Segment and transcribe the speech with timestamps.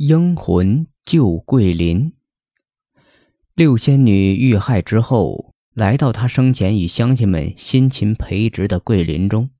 [0.00, 2.12] 英魂救桂林。
[3.56, 9.50] 六仙女遇害之后，来到她生前与乡亲们辛勤培植的桂林中。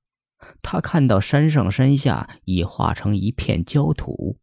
[0.62, 4.38] 她看到山上山下已化成一片焦土，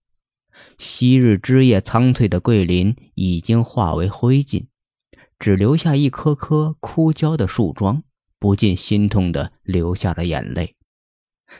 [0.77, 4.65] 昔日枝叶苍翠的桂林已经化为灰烬，
[5.39, 8.03] 只留下一棵棵枯焦的树桩，
[8.37, 10.75] 不禁心痛的流下了眼泪。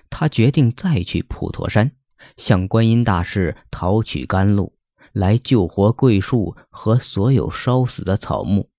[0.10, 1.94] 她决定再去普陀山。
[2.38, 4.73] 向观音大士讨取甘露，
[5.14, 8.69] 来救活桂树和所有烧死的草木。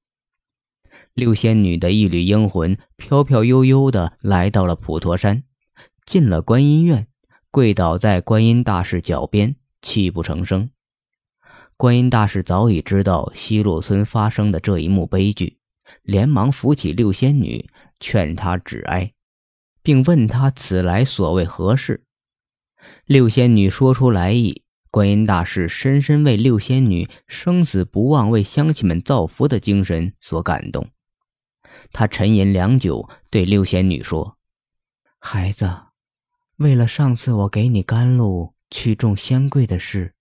[1.15, 5.45] 六仙女的一缕英魂飘飘悠悠地来到了普陀山，
[6.05, 7.07] 进了观音院，
[7.51, 10.71] 跪倒在观音大士脚边，泣不成声。
[11.79, 15.59] 观音大士早已知道西洛村发生的这一幕悲剧，
[16.03, 17.69] 连忙扶起六仙女，
[18.01, 19.13] 劝她止哀，
[19.83, 22.06] 并问她此来所谓何事。
[23.05, 30.89] 六仙女说出来意，观音大士深深为六仙女生死不忘、为乡亲们造福的精神所感动。
[31.93, 34.37] 他沉吟良久，对六仙女说
[35.21, 35.71] ：“孩子，
[36.57, 40.15] 为了上次我给你甘露去种仙桂的事，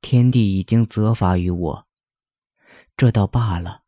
[0.00, 1.86] 天帝已经责罚于我，
[2.96, 3.82] 这倒罢了。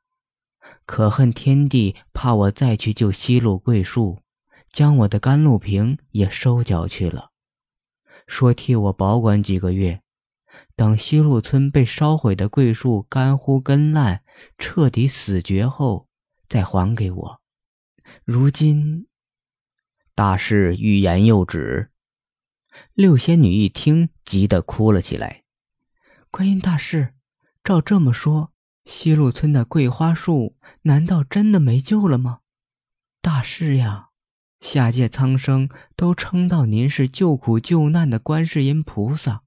[0.85, 4.21] 可恨天帝怕我再去救西路桂树，
[4.71, 7.31] 将我的甘露瓶也收缴去了。”
[8.27, 10.03] 说替我保管几个月，
[10.75, 14.23] 等西路村被烧毁的桂树干枯根烂、
[14.59, 16.09] 彻底死绝后，
[16.49, 17.41] 再还给我。
[18.25, 19.07] 如今，
[20.15, 21.91] 大事欲言又止。
[22.93, 25.45] 六仙女一听，急得哭了起来。
[26.31, 27.15] 观音大士，
[27.65, 28.53] 照这么说，
[28.85, 32.41] 西路村的桂花树难道真的没救了吗？
[33.23, 34.11] 大师呀！
[34.61, 39.43] 下界苍生都称道您是救苦救难的观世音菩萨，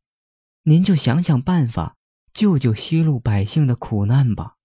[0.64, 1.96] 您就想想办法
[2.32, 4.56] 救救西路百姓的苦难吧。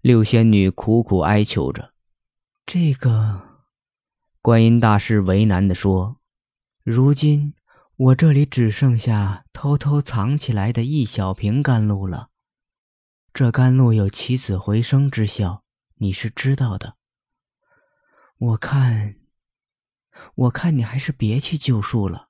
[0.00, 1.92] 六仙女苦苦哀求着。
[2.64, 3.64] 这个，
[4.40, 6.18] 观音大师为难地说
[6.84, 7.54] ：“如今
[7.96, 12.28] 我这里只剩下偷偷藏起来的一小瓶甘露了。
[13.34, 15.64] 这甘露有起死回生之效，
[15.96, 16.94] 你是知道的。
[18.38, 19.16] 我看。”
[20.34, 22.28] 我看你还是别去救树了，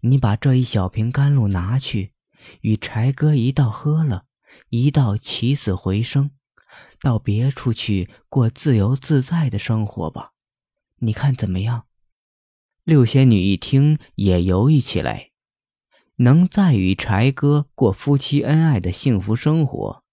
[0.00, 2.12] 你把这一小瓶甘露拿去，
[2.60, 4.24] 与柴哥一道喝了，
[4.68, 6.30] 一道起死回生，
[7.00, 10.32] 到别处去过自由自在的生活吧。
[10.98, 11.86] 你看怎么样？
[12.84, 15.30] 六仙女一听也犹豫起来，
[16.16, 20.04] 能再与柴哥过夫妻恩爱的幸福生活，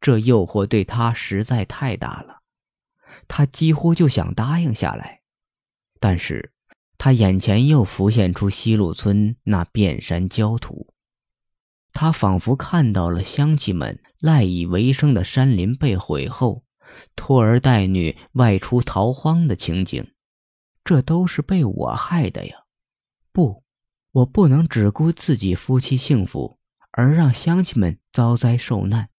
[0.00, 2.42] 这诱惑对她实在太大了，
[3.26, 5.19] 她几乎就想答应下来。
[6.00, 6.52] 但是，
[6.98, 10.92] 他眼前又浮现出西路村那遍山焦土，
[11.92, 16.64] 他仿佛看到了乡亲们赖以为生的山林被毁后，
[17.14, 20.10] 拖儿带女外出逃荒的情景。
[20.82, 22.64] 这都是被我害的呀！
[23.30, 23.62] 不，
[24.12, 26.58] 我不能只顾自己夫妻幸福，
[26.92, 29.10] 而让乡亲们遭灾受难。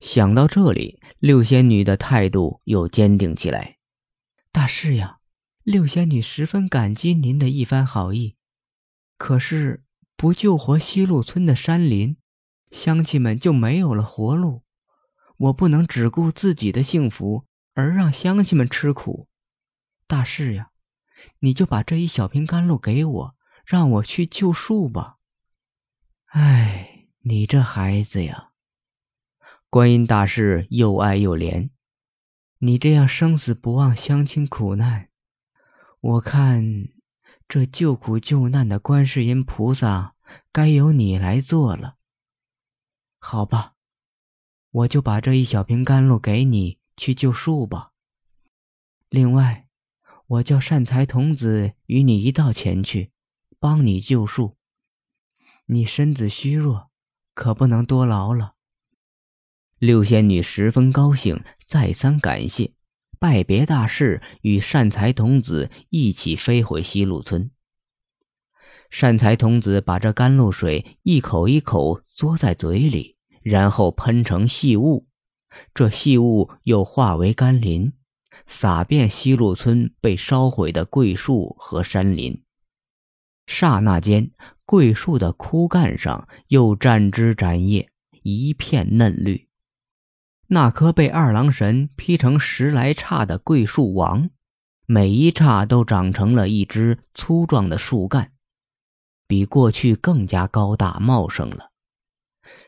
[0.00, 3.78] 想到这里，六仙女的态度又坚定起来。
[4.52, 5.18] 大师呀！
[5.64, 8.36] 六仙女十分感激您的一番好意，
[9.16, 9.82] 可是
[10.14, 12.18] 不救活西路村的山林，
[12.70, 14.62] 乡亲们就没有了活路。
[15.38, 19.26] 我不能只顾自己的幸福，而让乡亲们吃苦。
[20.06, 20.68] 大事呀，
[21.38, 25.16] 你就把这一小瓶甘露给我，让我去救树吧。
[26.26, 28.50] 哎，你这孩子呀！
[29.70, 31.70] 观音大士又爱又怜，
[32.58, 35.08] 你这样生死不忘乡亲苦难。
[36.06, 36.90] 我看，
[37.48, 40.14] 这救苦救难的观世音菩萨
[40.52, 41.96] 该由你来做了。
[43.18, 43.72] 好吧，
[44.70, 47.92] 我就把这一小瓶甘露给你去救树吧。
[49.08, 49.66] 另外，
[50.26, 53.10] 我叫善财童子与你一道前去，
[53.58, 54.58] 帮你救树。
[55.64, 56.90] 你身子虚弱，
[57.32, 58.56] 可不能多劳了。
[59.78, 62.74] 六仙女十分高兴，再三感谢。
[63.24, 67.50] 拜别大士，与善财童子一起飞回西路村。
[68.90, 75.06] 善财童子把这甘露水一口一口嘬在嘴里，然后喷成细雾，
[75.72, 77.94] 这细雾又化为甘霖，
[78.46, 82.42] 洒遍西路村被烧毁的桂树和山林。
[83.46, 84.32] 刹那间，
[84.66, 87.88] 桂树的枯干上又沾枝展叶，
[88.22, 89.48] 一片嫩绿。
[90.48, 94.30] 那棵被二郎神劈成十来叉的桂树王，
[94.86, 98.32] 每一叉都长成了一只粗壮的树干，
[99.26, 101.70] 比过去更加高大茂盛了。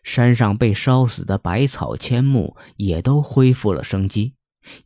[0.03, 4.35] 山上被烧死的百草千木也都恢复了生机，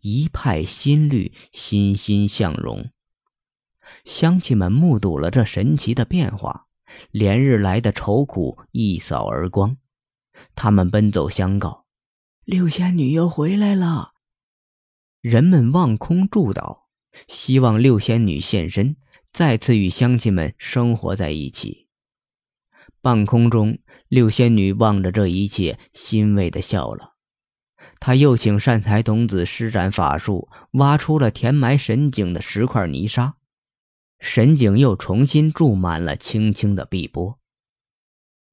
[0.00, 2.90] 一派新绿，欣欣向荣。
[4.04, 6.66] 乡亲们目睹了这神奇的变化，
[7.12, 9.76] 连日来的愁苦一扫而光。
[10.56, 11.84] 他们奔走相告
[12.50, 14.10] ：“六仙女又回来了。”
[15.22, 16.80] 人们望空祝祷，
[17.28, 18.96] 希望六仙女现身，
[19.32, 21.86] 再次与乡亲们生活在一起。
[23.00, 27.14] 半空中，六仙女望着这一切，欣慰的笑了。
[28.00, 33.36] 她又请善财童子施展法术，挖出了填埋神井的十块泥沙，
[34.18, 37.38] 神井又重新注满了清清的碧波。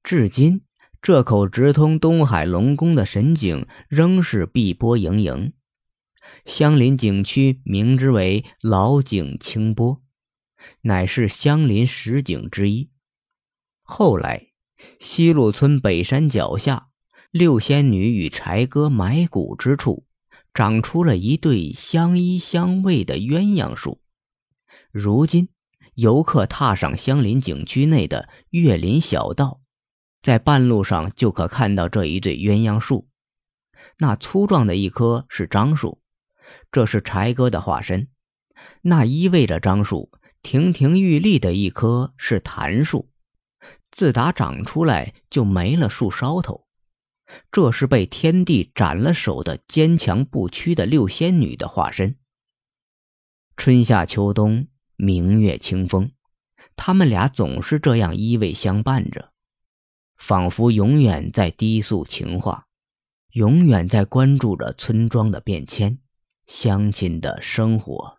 [0.04, 0.60] 至今，
[1.00, 5.52] 这口直通东海龙宫的神井仍是碧波盈盈。
[6.44, 10.02] 相邻景区名之为老井清波，
[10.82, 12.90] 乃是相邻十景之一。
[13.82, 14.48] 后来，
[15.00, 16.88] 西路村北山脚下，
[17.30, 20.04] 六仙女与柴哥埋骨之处，
[20.52, 24.02] 长出了一对相依相偎的鸳鸯树。
[24.90, 25.48] 如今，
[25.94, 29.60] 游客踏上相邻景区内的月林小道，
[30.28, 33.08] 在半路上就可看到这一对鸳鸯树。
[33.96, 36.02] 那粗壮的一棵是樟树。
[36.70, 38.08] 这是柴哥的化身，
[38.82, 43.08] 那依偎着樟树、亭亭玉立的一棵是檀树，
[43.90, 46.66] 自打长出来就没了树梢头。
[47.50, 52.16] 这是被天地斩了手的坚强不屈的六仙女的化身。
[53.56, 56.12] 春夏秋冬，明月清风，
[56.76, 59.32] 他们俩总是这样依偎相伴着，
[60.18, 62.66] 仿佛永远在低速情话，
[63.32, 65.98] 永远在关注着村庄的变迁。
[66.46, 68.17] 乡亲的生活。